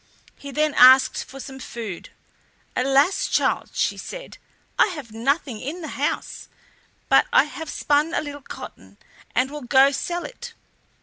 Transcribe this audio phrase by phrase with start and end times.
[0.35, 2.09] He then asked for some food.
[2.75, 3.27] "Alas!
[3.27, 4.39] child," she said,
[4.79, 6.47] "I have nothing in the house,
[7.07, 8.97] but I have spun a little cotton
[9.35, 10.55] and will go sell it."